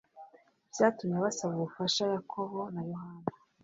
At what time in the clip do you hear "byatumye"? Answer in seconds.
0.73-1.17